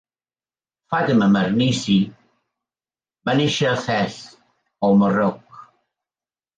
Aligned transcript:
Fatema 0.93 1.27
Mernissi 1.33 1.99
va 3.31 3.39
néixer 3.43 3.71
a 3.75 3.77
Fes, 3.87 4.19
el 4.91 5.01
Marroc. 5.05 5.65